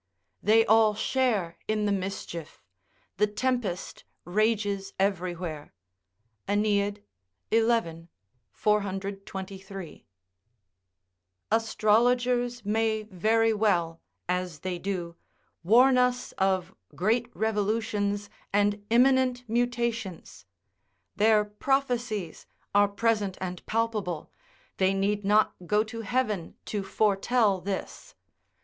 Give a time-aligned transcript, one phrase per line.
[0.41, 2.63] ["They all share in the mischief;
[3.17, 5.75] the tempest rages everywhere."
[6.47, 7.03] AEneid,
[7.51, 8.07] ii.]
[11.51, 15.15] Astrologers may very well, as they do,
[15.63, 20.45] warn us of great revolutions and imminent mutations:
[21.15, 24.31] their prophecies are present and palpable,
[24.77, 28.15] they need not go to heaven to foretell this.